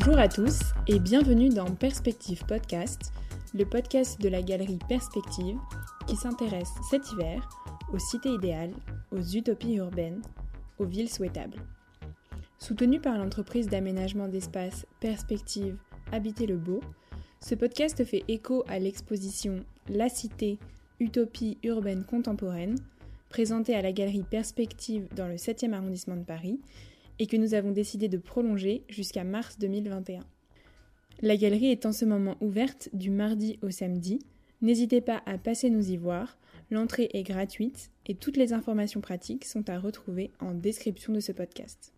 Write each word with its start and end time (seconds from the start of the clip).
Bonjour 0.00 0.18
à 0.20 0.28
tous 0.28 0.60
et 0.86 1.00
bienvenue 1.00 1.48
dans 1.48 1.74
Perspective 1.74 2.44
Podcast, 2.46 3.12
le 3.52 3.64
podcast 3.64 4.20
de 4.20 4.28
la 4.28 4.42
galerie 4.42 4.78
Perspective 4.88 5.58
qui 6.06 6.14
s'intéresse 6.14 6.70
cet 6.88 7.10
hiver 7.10 7.48
aux 7.92 7.98
cités 7.98 8.28
idéales, 8.28 8.74
aux 9.10 9.20
utopies 9.20 9.74
urbaines, 9.74 10.22
aux 10.78 10.84
villes 10.84 11.10
souhaitables. 11.10 11.58
Soutenu 12.60 13.00
par 13.00 13.18
l'entreprise 13.18 13.66
d'aménagement 13.66 14.28
d'espace 14.28 14.86
Perspective 15.00 15.76
Habiter 16.12 16.46
le 16.46 16.58
Beau, 16.58 16.78
ce 17.40 17.56
podcast 17.56 18.04
fait 18.04 18.22
écho 18.28 18.62
à 18.68 18.78
l'exposition 18.78 19.64
La 19.88 20.08
Cité, 20.08 20.60
Utopie 21.00 21.58
urbaine 21.64 22.04
contemporaine, 22.04 22.76
présentée 23.30 23.74
à 23.74 23.82
la 23.82 23.90
galerie 23.90 24.22
Perspective 24.22 25.08
dans 25.16 25.26
le 25.26 25.36
7e 25.36 25.72
arrondissement 25.72 26.16
de 26.16 26.24
Paris 26.24 26.60
et 27.18 27.26
que 27.26 27.36
nous 27.36 27.54
avons 27.54 27.72
décidé 27.72 28.08
de 28.08 28.18
prolonger 28.18 28.84
jusqu'à 28.88 29.24
mars 29.24 29.58
2021. 29.58 30.24
La 31.20 31.36
galerie 31.36 31.70
est 31.70 31.86
en 31.86 31.92
ce 31.92 32.04
moment 32.04 32.36
ouverte 32.40 32.88
du 32.92 33.10
mardi 33.10 33.58
au 33.62 33.70
samedi. 33.70 34.20
N'hésitez 34.62 35.00
pas 35.00 35.22
à 35.26 35.36
passer 35.38 35.70
nous 35.70 35.90
y 35.90 35.96
voir. 35.96 36.38
L'entrée 36.70 37.08
est 37.12 37.22
gratuite 37.22 37.90
et 38.06 38.14
toutes 38.14 38.36
les 38.36 38.52
informations 38.52 39.00
pratiques 39.00 39.44
sont 39.44 39.68
à 39.68 39.78
retrouver 39.78 40.30
en 40.38 40.54
description 40.54 41.12
de 41.12 41.20
ce 41.20 41.32
podcast. 41.32 41.92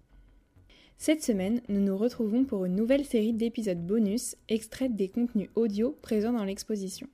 Cette 0.96 1.22
semaine, 1.22 1.60
nous 1.68 1.80
nous 1.80 1.96
retrouvons 1.96 2.44
pour 2.44 2.64
une 2.66 2.76
nouvelle 2.76 3.04
série 3.04 3.32
d'épisodes 3.32 3.86
bonus 3.86 4.36
extraits 4.48 4.94
des 4.94 5.08
contenus 5.08 5.48
audio 5.54 5.96
présents 6.02 6.34
dans 6.34 6.44
l'exposition. 6.44 7.08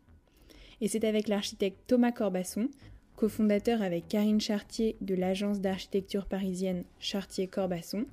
Et 0.81 0.89
c'est 0.89 1.05
avec 1.05 1.29
l'architecte 1.29 1.79
Thomas 1.87 2.13
Corbasson, 2.13 2.69
cofondateur 3.17 3.83
avec 3.83 4.09
Karine 4.09 4.41
Chartier 4.41 4.97
de 5.01 5.15
l'agence 5.15 5.61
d'architecture 5.61 6.27
parisienne 6.27 6.85
Chartier-Corbasson, 7.01 8.05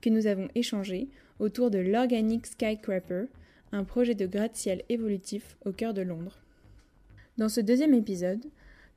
que 0.00 0.10
nous 0.10 0.26
avons 0.26 0.48
échangé 0.54 1.08
autour 1.38 1.70
de 1.70 1.78
l'Organic 1.78 2.46
Skycrapper, 2.46 3.26
un 3.72 3.84
projet 3.84 4.14
de 4.14 4.26
gratte-ciel 4.26 4.82
évolutif 4.88 5.56
au 5.64 5.72
cœur 5.72 5.94
de 5.94 6.02
Londres. 6.02 6.38
Dans 7.38 7.48
ce 7.48 7.60
deuxième 7.60 7.94
épisode, 7.94 8.44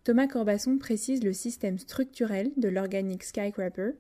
Thomas 0.04 0.28
Corbasson 0.28 0.78
précise 0.78 1.24
le 1.24 1.32
système 1.32 1.78
structurel 1.78 2.52
de 2.58 2.68
l'Organic 2.68 3.24
Skycrapper 3.24 3.92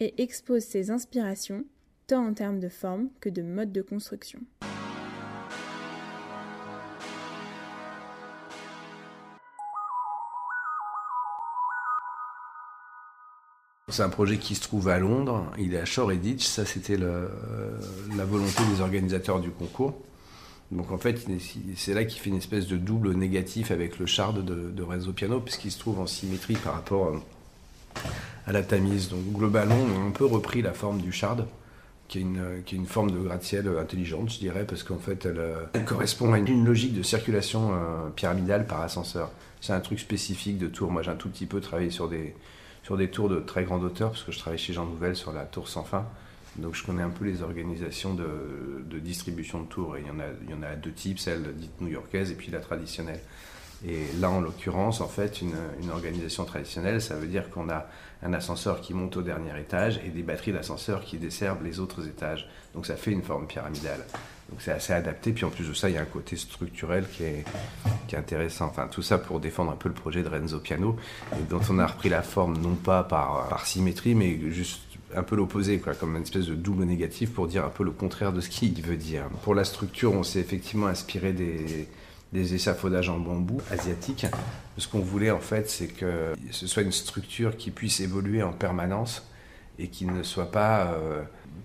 et 0.00 0.22
expose 0.22 0.62
ses 0.62 0.90
inspirations 0.90 1.64
tant 2.06 2.26
en 2.26 2.32
termes 2.34 2.60
de 2.60 2.68
forme 2.68 3.10
que 3.20 3.28
de 3.28 3.42
mode 3.42 3.72
de 3.72 3.82
construction. 3.82 4.40
C'est 13.92 14.02
un 14.02 14.08
projet 14.08 14.38
qui 14.38 14.54
se 14.54 14.62
trouve 14.62 14.88
à 14.88 14.98
Londres, 14.98 15.44
il 15.58 15.74
est 15.74 15.78
à 15.78 15.84
Shoreditch, 15.84 16.46
ça 16.46 16.64
c'était 16.64 16.96
la 16.96 18.24
volonté 18.24 18.62
des 18.74 18.80
organisateurs 18.80 19.38
du 19.38 19.50
concours. 19.50 19.94
Donc 20.70 20.90
en 20.90 20.96
fait, 20.96 21.26
c'est 21.76 21.92
là 21.92 22.04
qu'il 22.04 22.18
fait 22.18 22.30
une 22.30 22.36
espèce 22.36 22.66
de 22.66 22.78
double 22.78 23.12
négatif 23.12 23.70
avec 23.70 23.98
le 23.98 24.06
shard 24.06 24.42
de, 24.42 24.70
de 24.70 24.82
Renzo 24.82 25.12
Piano, 25.12 25.40
puisqu'il 25.40 25.70
se 25.70 25.78
trouve 25.78 26.00
en 26.00 26.06
symétrie 26.06 26.54
par 26.54 26.72
rapport 26.72 27.08
euh, 27.08 28.00
à 28.46 28.52
la 28.52 28.62
Tamise. 28.62 29.10
Donc 29.10 29.20
globalement, 29.34 29.76
on 29.76 30.02
a 30.02 30.08
un 30.08 30.10
peu 30.10 30.24
repris 30.24 30.62
la 30.62 30.72
forme 30.72 31.02
du 31.02 31.12
shard, 31.12 31.46
qui 32.08 32.18
est 32.18 32.72
une, 32.72 32.86
forme 32.86 33.10
de 33.10 33.18
gratte-ciel 33.18 33.68
intelligente, 33.78 34.32
je 34.32 34.38
dirais, 34.38 34.64
parce 34.66 34.82
qu'en 34.82 34.98
fait, 34.98 35.26
elle, 35.26 35.38
euh, 35.38 35.66
correspond 35.86 36.32
à 36.32 36.38
une 36.38 36.64
logique 36.64 36.94
de 36.94 37.02
circulation 37.02 37.72
euh, 37.72 38.08
pyramidale 38.16 38.66
par 38.66 38.80
ascenseur. 38.80 39.30
C'est 39.60 39.74
un 39.74 39.80
truc 39.80 40.00
spécifique 40.00 40.56
de 40.56 40.68
tour. 40.68 40.90
Moi, 40.90 41.02
j'ai 41.02 41.10
un 41.10 41.16
tout 41.16 41.28
petit 41.28 41.46
peu 41.46 41.60
travaillé 41.60 41.90
sur 41.90 42.08
des, 42.08 42.34
sur 42.82 42.96
des 42.96 43.10
tours 43.10 43.28
de 43.28 43.40
très 43.40 43.64
grande 43.64 43.84
hauteur, 43.84 44.10
parce 44.10 44.24
que 44.24 44.32
je 44.32 44.38
travaille 44.38 44.58
chez 44.58 44.72
Jean 44.72 44.86
Nouvel 44.86 45.16
sur 45.16 45.32
la 45.32 45.44
tour 45.44 45.68
sans 45.68 45.84
fin. 45.84 46.06
Donc 46.56 46.74
je 46.74 46.84
connais 46.84 47.02
un 47.02 47.10
peu 47.10 47.24
les 47.24 47.42
organisations 47.42 48.14
de, 48.14 48.98
distribution 48.98 49.62
de 49.62 49.66
tours. 49.66 49.96
Et 49.96 50.00
il 50.00 50.06
y, 50.50 50.54
en 50.54 50.62
a, 50.62 50.76
deux 50.76 50.92
types, 50.92 51.18
celle 51.18 51.54
dite 51.56 51.80
new-yorkaise 51.80 52.30
et 52.30 52.34
puis 52.34 52.50
la 52.50 52.60
traditionnelle. 52.60 53.20
Et 53.86 54.06
là, 54.20 54.30
en 54.30 54.40
l'occurrence, 54.40 55.00
en 55.00 55.08
fait, 55.08 55.40
une, 55.40 55.54
une, 55.82 55.90
organisation 55.90 56.44
traditionnelle, 56.44 57.00
ça 57.00 57.16
veut 57.16 57.26
dire 57.26 57.50
qu'on 57.50 57.68
a 57.68 57.86
un 58.22 58.32
ascenseur 58.32 58.80
qui 58.80 58.94
monte 58.94 59.16
au 59.16 59.22
dernier 59.22 59.58
étage 59.58 60.00
et 60.04 60.10
des 60.10 60.22
batteries 60.22 60.52
d'ascenseurs 60.52 61.02
qui 61.02 61.18
desservent 61.18 61.64
les 61.64 61.80
autres 61.80 62.06
étages. 62.06 62.48
Donc 62.74 62.86
ça 62.86 62.96
fait 62.96 63.10
une 63.10 63.22
forme 63.22 63.46
pyramidale. 63.46 64.04
Donc 64.52 64.60
c'est 64.60 64.72
assez 64.72 64.92
adapté. 64.92 65.32
Puis 65.32 65.46
en 65.46 65.50
plus 65.50 65.66
de 65.66 65.72
ça, 65.72 65.88
il 65.88 65.94
y 65.94 65.98
a 65.98 66.02
un 66.02 66.04
côté 66.04 66.36
structurel 66.36 67.06
qui 67.10 67.24
est, 67.24 67.44
intéressant. 68.14 68.66
Enfin, 68.66 68.88
tout 68.88 69.00
ça 69.00 69.16
pour 69.16 69.40
défendre 69.40 69.72
un 69.72 69.76
peu 69.76 69.88
le 69.88 69.94
projet 69.94 70.22
de 70.22 70.28
Renzo 70.28 70.58
Piano, 70.58 70.96
dont 71.48 71.62
on 71.70 71.78
a 71.78 71.86
repris 71.86 72.10
la 72.10 72.20
forme 72.20 72.58
non 72.58 72.74
pas 72.74 73.02
par, 73.04 73.48
par 73.48 73.64
symétrie, 73.64 74.14
mais 74.14 74.38
juste 74.50 74.82
un 75.16 75.22
peu 75.22 75.34
l'opposé, 75.34 75.78
quoi, 75.78 75.94
comme 75.94 76.16
une 76.16 76.22
espèce 76.22 76.44
de 76.44 76.54
double 76.54 76.84
négatif 76.84 77.32
pour 77.32 77.46
dire 77.46 77.64
un 77.64 77.70
peu 77.70 77.84
le 77.84 77.90
contraire 77.90 78.34
de 78.34 78.42
ce 78.42 78.50
qu'il 78.50 78.82
veut 78.82 78.98
dire. 78.98 79.24
Pour 79.44 79.54
la 79.54 79.64
structure, 79.64 80.12
on 80.12 80.22
s'est 80.22 80.40
effectivement 80.40 80.88
inspiré 80.88 81.32
des, 81.32 81.88
des 82.32 82.54
échafaudages 82.54 83.08
en 83.08 83.18
bambou 83.18 83.60
asiatiques. 83.70 84.26
Ce 84.76 84.88
qu'on 84.88 85.00
voulait 85.00 85.30
en 85.30 85.40
fait, 85.40 85.70
c'est 85.70 85.88
que 85.88 86.34
ce 86.50 86.66
soit 86.66 86.82
une 86.82 86.92
structure 86.92 87.56
qui 87.56 87.70
puisse 87.70 88.00
évoluer 88.00 88.42
en 88.42 88.52
permanence 88.52 89.26
et 89.78 89.88
qui 89.88 90.06
ne 90.06 90.22
soit 90.22 90.50
pas, 90.50 90.92
euh, 90.92 91.22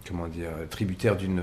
comment 0.08 0.28
dire, 0.28 0.50
tributaire 0.70 1.18
d'une 1.18 1.42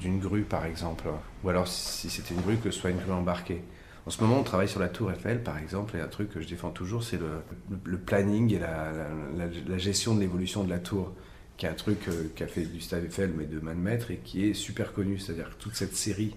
d'une 0.00 0.18
grue 0.18 0.42
par 0.42 0.64
exemple. 0.66 1.04
Ou 1.44 1.48
alors 1.48 1.68
si 1.68 2.10
c'était 2.10 2.34
une 2.34 2.40
grue, 2.40 2.56
que 2.56 2.70
ce 2.70 2.80
soit 2.80 2.90
une 2.90 2.98
grue 2.98 3.12
embarquée. 3.12 3.62
En 4.08 4.10
ce 4.10 4.22
moment, 4.22 4.38
on 4.40 4.42
travaille 4.42 4.68
sur 4.68 4.80
la 4.80 4.88
tour 4.88 5.12
Eiffel, 5.12 5.42
par 5.42 5.58
exemple, 5.58 5.94
et 5.94 6.00
un 6.00 6.08
truc 6.08 6.30
que 6.30 6.40
je 6.40 6.48
défends 6.48 6.70
toujours, 6.70 7.02
c'est 7.02 7.18
le, 7.18 7.42
le, 7.84 7.98
planning 7.98 8.54
et 8.54 8.58
la, 8.58 8.90
la, 9.36 9.76
gestion 9.76 10.14
de 10.14 10.20
l'évolution 10.20 10.64
de 10.64 10.70
la 10.70 10.78
tour 10.78 11.12
qui 11.58 11.66
est 11.66 11.68
un 11.68 11.74
truc 11.74 12.08
euh, 12.08 12.28
qu'a 12.34 12.46
fait 12.46 12.62
Gustave 12.62 13.04
Eiffel, 13.04 13.34
mais 13.36 13.44
de 13.44 13.60
main 13.60 13.74
de 13.74 13.80
maître, 13.80 14.10
et 14.10 14.16
qui 14.24 14.48
est 14.48 14.54
super 14.54 14.94
connu. 14.94 15.18
C'est-à-dire 15.18 15.50
toute 15.58 15.74
cette 15.74 15.94
série, 15.94 16.34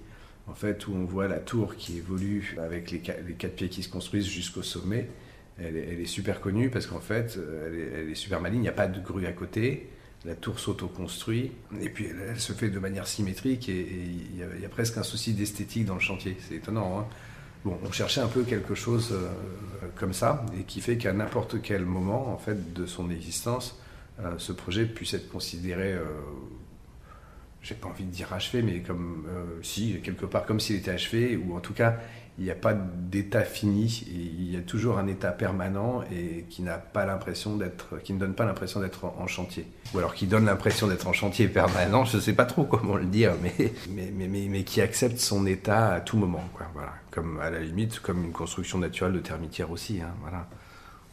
en 0.47 0.53
fait, 0.53 0.85
où 0.87 0.93
on 0.93 1.05
voit 1.05 1.29
la 1.29 1.39
tour 1.39 1.77
qui 1.77 1.97
évolue 1.97 2.57
avec 2.61 2.91
les, 2.91 3.01
les 3.25 3.35
quatre 3.35 3.55
pieds 3.55 3.69
qui 3.69 3.83
se 3.83 3.89
construisent 3.89 4.27
jusqu'au 4.27 4.63
sommet, 4.63 5.07
elle 5.57 5.77
est, 5.77 6.05
super 6.05 6.41
connue 6.41 6.69
parce 6.71 6.87
qu'en 6.87 6.99
fait, 6.99 7.39
elle 7.67 7.75
est, 7.75 7.91
elle 8.01 8.09
est, 8.09 8.15
super 8.15 8.41
maligne. 8.41 8.59
Il 8.59 8.63
n'y 8.63 8.67
a 8.67 8.73
pas 8.73 8.87
de 8.87 8.99
grue 8.99 9.27
à 9.27 9.31
côté. 9.31 9.87
La 10.25 10.35
tour 10.35 10.59
s'auto-construit. 10.59 11.51
Et 11.81 11.89
puis, 11.89 12.07
elle, 12.07 12.39
se 12.39 12.53
fait 12.53 12.69
de 12.69 12.79
manière 12.79 13.07
symétrique. 13.07 13.69
Et, 13.69 13.81
il, 13.81 14.37
y 14.37 14.65
a, 14.65 14.69
presque 14.69 14.97
un 14.97 15.03
souci 15.03 15.33
d'esthétique 15.33 15.85
dans 15.85 15.95
le 15.95 15.99
chantier. 15.99 16.37
C'est 16.47 16.55
étonnant. 16.55 16.99
Hein 16.99 17.07
Bon, 17.63 17.77
on 17.83 17.91
cherchait 17.91 18.21
un 18.21 18.27
peu 18.27 18.41
quelque 18.43 18.73
chose 18.73 19.11
euh, 19.11 19.29
comme 19.95 20.13
ça, 20.13 20.43
et 20.59 20.63
qui 20.63 20.81
fait 20.81 20.97
qu'à 20.97 21.13
n'importe 21.13 21.61
quel 21.61 21.85
moment, 21.85 22.33
en 22.33 22.37
fait, 22.37 22.73
de 22.73 22.87
son 22.87 23.11
existence, 23.11 23.79
euh, 24.19 24.33
ce 24.39 24.51
projet 24.51 24.85
puisse 24.85 25.13
être 25.13 25.29
considéré, 25.29 25.93
euh, 25.93 26.03
j'ai 27.61 27.75
pas 27.75 27.87
envie 27.87 28.03
de 28.03 28.09
dire 28.09 28.33
achevé, 28.33 28.63
mais 28.63 28.79
comme 28.79 29.27
si, 29.61 29.99
quelque 30.01 30.25
part, 30.25 30.47
comme 30.47 30.59
s'il 30.59 30.77
était 30.77 30.89
achevé, 30.89 31.37
ou 31.37 31.55
en 31.55 31.59
tout 31.59 31.73
cas, 31.73 31.99
il 32.41 32.45
n'y 32.45 32.51
a 32.51 32.55
pas 32.55 32.73
d'état 32.73 33.43
fini, 33.43 34.03
il 34.07 34.51
y 34.51 34.57
a 34.57 34.61
toujours 34.61 34.97
un 34.97 35.05
état 35.05 35.31
permanent 35.31 36.01
et 36.11 36.45
qui 36.49 36.63
n'a 36.63 36.79
pas 36.79 37.05
l'impression 37.05 37.55
d'être, 37.55 37.99
ne 38.09 38.17
donne 38.17 38.33
pas 38.33 38.45
l'impression 38.45 38.79
d'être 38.79 39.05
en, 39.05 39.27
chantier. 39.27 39.67
Ou 39.93 39.99
alors 39.99 40.15
qui 40.15 40.25
donne 40.25 40.45
l'impression 40.45 40.87
d'être 40.87 41.05
en 41.05 41.13
chantier 41.13 41.47
permanent, 41.47 42.03
je 42.03 42.17
ne 42.17 42.21
sais 42.21 42.33
pas 42.33 42.45
trop 42.45 42.63
comment 42.63 42.95
le 42.95 43.05
dire, 43.05 43.33
mais, 43.43 44.63
qui 44.63 44.81
accepte 44.81 45.19
son 45.19 45.45
état 45.45 45.93
à 45.93 46.01
tout 46.01 46.17
moment, 46.17 46.43
voilà. 46.73 46.93
Comme 47.11 47.39
à 47.39 47.51
la 47.51 47.59
limite, 47.59 47.99
comme 47.99 48.25
une 48.25 48.31
construction 48.31 48.79
naturelle 48.79 49.13
de 49.13 49.19
termitière 49.19 49.69
aussi, 49.69 50.01
hein, 50.01 50.09
voilà. 50.21 50.47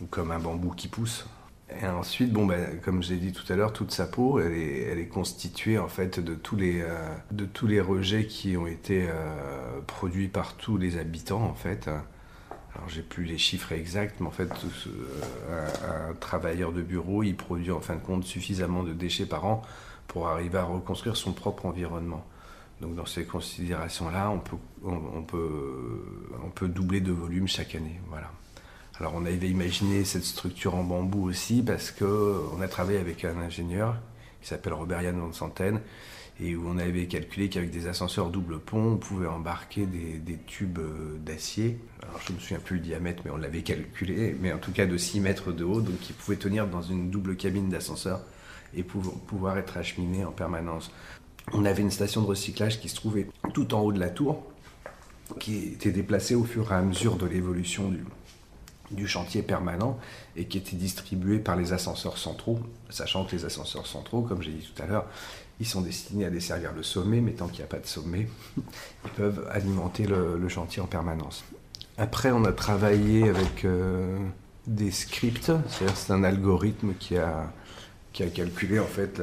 Ou 0.00 0.06
comme 0.06 0.30
un 0.30 0.38
bambou 0.38 0.70
qui 0.70 0.88
pousse. 0.88 1.26
Et 1.70 1.86
ensuite, 1.86 2.32
bon, 2.32 2.46
ben, 2.46 2.80
comme 2.82 3.02
j'ai 3.02 3.16
dit 3.16 3.32
tout 3.32 3.50
à 3.52 3.56
l'heure, 3.56 3.72
toute 3.74 3.90
sa 3.90 4.06
peau, 4.06 4.40
elle 4.40 4.54
est, 4.54 5.08
constituée 5.08 5.78
en 5.78 5.88
fait 5.88 6.18
de 6.18 6.34
tous 6.34 6.56
les, 6.56 6.80
euh, 6.80 7.14
de 7.30 7.44
tous 7.44 7.66
les 7.66 7.80
rejets 7.80 8.26
qui 8.26 8.56
ont 8.56 8.66
été 8.66 9.06
euh, 9.08 9.80
produits 9.86 10.28
par 10.28 10.54
tous 10.54 10.78
les 10.78 10.96
habitants 10.96 11.42
en 11.42 11.54
fait. 11.54 11.88
Alors 11.88 12.88
j'ai 12.88 13.02
plus 13.02 13.24
les 13.24 13.38
chiffres 13.38 13.72
exacts, 13.72 14.20
mais 14.20 14.26
en 14.26 14.30
fait, 14.30 14.50
euh, 14.86 16.10
un, 16.10 16.14
travailleur 16.14 16.72
de 16.72 16.80
bureau, 16.80 17.22
il 17.22 17.36
produit 17.36 17.70
en 17.70 17.80
fin 17.80 17.96
de 17.96 18.00
compte 18.00 18.24
suffisamment 18.24 18.82
de 18.82 18.94
déchets 18.94 19.26
par 19.26 19.44
an 19.44 19.62
pour 20.06 20.28
arriver 20.28 20.58
à 20.58 20.64
reconstruire 20.64 21.16
son 21.16 21.32
propre 21.32 21.66
environnement. 21.66 22.24
Donc 22.80 22.94
dans 22.94 23.06
ces 23.06 23.24
considérations-là, 23.24 24.30
on, 24.30 24.38
peut, 24.38 24.56
on 24.84 26.50
peut 26.50 26.68
doubler 26.68 27.00
de 27.00 27.12
volume 27.12 27.48
chaque 27.48 27.74
année. 27.74 28.00
Voilà. 28.08 28.30
Alors 29.00 29.12
on 29.14 29.24
avait 29.26 29.48
imaginé 29.48 30.04
cette 30.04 30.24
structure 30.24 30.74
en 30.74 30.82
bambou 30.82 31.28
aussi 31.28 31.62
parce 31.62 31.92
qu'on 31.92 32.60
a 32.60 32.66
travaillé 32.66 32.98
avec 32.98 33.24
un 33.24 33.38
ingénieur 33.38 33.96
qui 34.42 34.48
s'appelle 34.48 34.72
Robert 34.72 35.02
Yann 35.02 35.16
Van 35.18 35.52
et 36.40 36.56
où 36.56 36.68
on 36.68 36.78
avait 36.78 37.06
calculé 37.06 37.48
qu'avec 37.48 37.70
des 37.70 37.86
ascenseurs 37.86 38.30
double 38.30 38.58
pont, 38.58 38.92
on 38.92 38.96
pouvait 38.96 39.26
embarquer 39.26 39.86
des, 39.86 40.38
tubes 40.46 40.78
d'acier. 41.24 41.78
Alors 42.02 42.20
je 42.24 42.32
ne 42.32 42.36
me 42.36 42.40
souviens 42.40 42.60
plus 42.60 42.76
le 42.76 42.82
diamètre, 42.82 43.22
mais 43.24 43.30
on 43.32 43.36
l'avait 43.36 43.62
calculé, 43.62 44.36
mais 44.40 44.52
en 44.52 44.58
tout 44.58 44.70
cas 44.70 44.86
de 44.86 44.96
6 44.96 45.20
mètres 45.20 45.52
de 45.52 45.64
haut, 45.64 45.80
donc 45.80 45.98
qui 45.98 46.12
pouvaient 46.12 46.36
tenir 46.36 46.68
dans 46.68 46.82
une 46.82 47.10
double 47.10 47.36
cabine 47.36 47.68
d'ascenseur 47.68 48.20
et 48.74 48.84
pouvoir 48.84 49.58
être 49.58 49.76
acheminés 49.76 50.24
en 50.24 50.30
permanence. 50.32 50.92
On 51.52 51.64
avait 51.64 51.82
une 51.82 51.90
station 51.90 52.22
de 52.22 52.26
recyclage 52.26 52.80
qui 52.80 52.88
se 52.88 52.96
trouvait 52.96 53.28
tout 53.52 53.74
en 53.74 53.80
haut 53.80 53.92
de 53.92 53.98
la 53.98 54.10
tour, 54.10 54.44
qui 55.40 55.72
était 55.72 55.90
déplacée 55.90 56.36
au 56.36 56.44
fur 56.44 56.70
et 56.70 56.74
à 56.74 56.82
mesure 56.82 57.16
de 57.16 57.26
l'évolution 57.26 57.88
du, 57.88 58.04
du 58.90 59.06
chantier 59.06 59.42
permanent 59.42 59.98
et 60.36 60.46
qui 60.46 60.58
était 60.58 60.76
distribué 60.76 61.38
par 61.38 61.56
les 61.56 61.72
ascenseurs 61.72 62.18
centraux, 62.18 62.60
sachant 62.90 63.24
que 63.24 63.36
les 63.36 63.44
ascenseurs 63.44 63.86
centraux, 63.86 64.22
comme 64.22 64.42
j'ai 64.42 64.52
dit 64.52 64.70
tout 64.74 64.82
à 64.82 64.86
l'heure, 64.86 65.06
ils 65.60 65.66
sont 65.66 65.80
destinés 65.80 66.24
à 66.24 66.30
desservir 66.30 66.72
le 66.72 66.82
sommet, 66.82 67.20
mais 67.20 67.32
tant 67.32 67.48
qu'il 67.48 67.58
n'y 67.58 67.64
a 67.64 67.68
pas 67.68 67.80
de 67.80 67.86
sommet, 67.86 68.28
ils 68.56 69.10
peuvent 69.16 69.46
alimenter 69.50 70.06
le, 70.06 70.48
chantier 70.48 70.80
en 70.80 70.86
permanence. 70.86 71.44
Après, 71.96 72.30
on 72.30 72.44
a 72.44 72.52
travaillé 72.52 73.28
avec 73.28 73.64
euh, 73.64 74.16
des 74.66 74.90
scripts, 74.90 75.52
c'est-à-dire 75.68 75.96
c'est 75.96 76.12
un 76.12 76.22
algorithme 76.22 76.94
qui 76.98 77.16
a, 77.16 77.52
qui 78.12 78.22
a 78.22 78.28
calculé 78.28 78.78
en 78.78 78.86
fait 78.86 79.20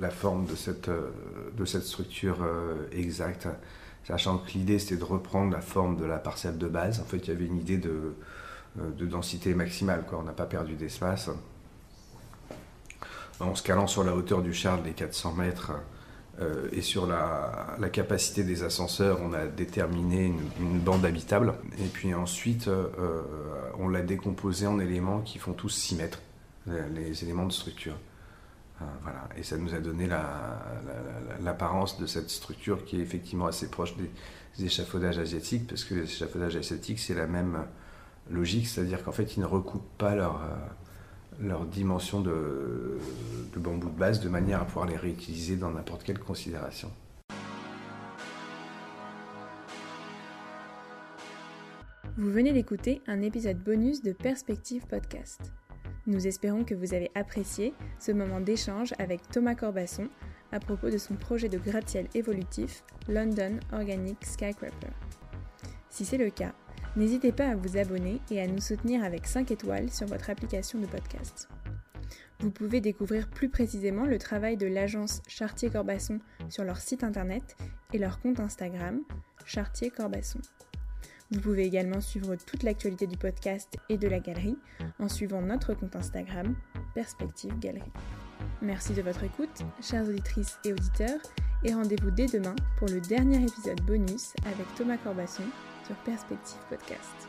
la 0.00 0.10
forme 0.10 0.46
de 0.46 0.54
cette, 0.54 0.88
euh, 0.88 1.10
de 1.56 1.64
cette 1.64 1.84
structure 1.84 2.38
euh, 2.42 2.88
exacte, 2.92 3.46
sachant 4.06 4.38
que 4.38 4.52
l'idée 4.52 4.78
c'était 4.78 4.96
de 4.96 5.04
reprendre 5.04 5.52
la 5.52 5.60
forme 5.60 5.96
de 5.96 6.04
la 6.04 6.18
parcelle 6.18 6.56
de 6.56 6.66
base. 6.66 7.00
En 7.00 7.04
fait, 7.04 7.18
il 7.18 7.28
y 7.28 7.30
avait 7.30 7.46
une 7.46 7.58
idée 7.58 7.78
de, 7.78 8.14
de 8.76 9.06
densité 9.06 9.54
maximale, 9.54 10.04
quoi. 10.08 10.18
on 10.18 10.24
n'a 10.24 10.32
pas 10.32 10.46
perdu 10.46 10.74
d'espace 10.74 11.30
en 13.40 13.54
se 13.54 13.62
calant 13.62 13.86
sur 13.86 14.04
la 14.04 14.14
hauteur 14.14 14.42
du 14.42 14.52
Charles 14.52 14.82
des 14.82 14.92
400 14.92 15.34
mètres 15.34 15.72
euh, 16.40 16.68
et 16.72 16.82
sur 16.82 17.06
la, 17.06 17.76
capacité 17.92 18.42
des 18.42 18.64
ascenseurs, 18.64 19.20
on 19.22 19.32
a 19.32 19.46
déterminé 19.46 20.32
une, 20.60 20.80
bande 20.80 21.04
habitable. 21.04 21.54
Et 21.78 21.86
puis 21.86 22.14
ensuite, 22.14 22.68
euh, 22.68 23.22
on 23.78 23.88
l'a 23.88 24.02
décomposé 24.02 24.66
en 24.66 24.80
éléments 24.80 25.20
qui 25.20 25.38
font 25.38 25.52
tous 25.52 25.68
6 25.68 25.96
mètres, 25.96 26.22
les, 26.66 27.22
éléments 27.22 27.46
de 27.46 27.52
structure. 27.52 27.96
Euh, 28.82 28.84
voilà. 29.02 29.28
Et 29.36 29.44
ça 29.44 29.56
nous 29.56 29.74
a 29.74 29.78
donné 29.78 30.08
l'apparence 31.40 32.00
de 32.00 32.06
cette 32.06 32.30
structure 32.30 32.84
qui 32.84 32.98
est 32.98 33.02
effectivement 33.02 33.46
assez 33.46 33.68
proche 33.68 33.94
des, 33.96 34.10
échafaudages 34.64 35.18
asiatiques, 35.18 35.66
parce 35.66 35.82
que 35.82 35.94
les 35.94 36.04
échafaudages 36.04 36.54
asiatiques, 36.54 37.00
c'est 37.00 37.14
la 37.14 37.26
même 37.26 37.64
logique, 38.30 38.66
c'est-à-dire 38.66 39.02
qu'en 39.04 39.12
fait, 39.12 39.36
ils 39.36 39.40
ne 39.40 39.46
recoupent 39.46 39.96
pas 39.98 40.14
leur 40.14 40.40
leur 41.40 41.64
dimension 41.66 42.20
de, 42.20 42.98
bambou 43.56 43.88
de 43.88 43.98
base 43.98 44.20
de 44.20 44.28
manière 44.28 44.62
à 44.62 44.64
pouvoir 44.64 44.86
les 44.86 44.96
réutiliser 44.96 45.56
dans 45.56 45.70
n'importe 45.70 46.04
quelle 46.04 46.18
considération. 46.18 46.90
Vous 52.16 52.30
venez 52.30 52.52
d'écouter 52.52 53.02
un 53.08 53.22
épisode 53.22 53.58
bonus 53.58 54.02
de 54.02 54.12
Perspective 54.12 54.86
Podcast. 54.86 55.52
Nous 56.06 56.26
espérons 56.26 56.64
que 56.64 56.74
vous 56.74 56.94
avez 56.94 57.10
apprécié 57.14 57.74
ce 57.98 58.12
moment 58.12 58.40
d'échange 58.40 58.94
avec 58.98 59.28
Thomas 59.28 59.56
Corbasson 59.56 60.08
à 60.52 60.60
propos 60.60 60.90
de 60.90 60.98
son 60.98 61.14
projet 61.14 61.48
de 61.48 61.58
gratte-ciel 61.58 62.06
évolutif 62.14 62.84
London 63.08 63.58
Organic 63.72 64.24
Skycraper. 64.24 64.92
Si 65.90 66.04
c'est 66.04 66.18
le 66.18 66.30
cas, 66.30 66.52
N'hésitez 66.96 67.32
pas 67.32 67.48
à 67.48 67.56
vous 67.56 67.76
abonner 67.76 68.20
et 68.30 68.40
à 68.40 68.46
nous 68.46 68.60
soutenir 68.60 69.02
avec 69.02 69.26
5 69.26 69.50
étoiles 69.50 69.90
sur 69.90 70.06
votre 70.06 70.30
application 70.30 70.78
de 70.78 70.86
podcast. 70.86 71.48
Vous 72.38 72.50
pouvez 72.50 72.80
découvrir 72.80 73.28
plus 73.28 73.48
précisément 73.48 74.04
le 74.04 74.18
travail 74.18 74.56
de 74.56 74.66
l'agence 74.66 75.20
Chartier-Corbasson 75.26 76.20
sur 76.48 76.62
leur 76.62 76.78
site 76.78 77.02
internet 77.02 77.56
et 77.92 77.98
leur 77.98 78.20
compte 78.20 78.38
Instagram, 78.38 79.00
Chartier-Corbasson. 79.44 80.40
Vous 81.32 81.40
pouvez 81.40 81.64
également 81.64 82.00
suivre 82.00 82.36
toute 82.36 82.62
l'actualité 82.62 83.08
du 83.08 83.16
podcast 83.16 83.76
et 83.88 83.98
de 83.98 84.06
la 84.06 84.20
galerie 84.20 84.58
en 85.00 85.08
suivant 85.08 85.42
notre 85.42 85.74
compte 85.74 85.96
Instagram, 85.96 86.54
Perspective 86.94 87.58
Galerie. 87.58 87.92
Merci 88.62 88.92
de 88.92 89.02
votre 89.02 89.24
écoute, 89.24 89.64
chères 89.82 90.06
auditrices 90.06 90.58
et 90.64 90.72
auditeurs, 90.72 91.20
et 91.64 91.74
rendez-vous 91.74 92.10
dès 92.10 92.26
demain 92.26 92.54
pour 92.78 92.88
le 92.88 93.00
dernier 93.00 93.42
épisode 93.42 93.80
bonus 93.82 94.32
avec 94.44 94.66
Thomas 94.76 94.98
Corbasson 94.98 95.44
sur 95.86 95.94
Perspective 95.96 96.58
Podcast. 96.68 97.28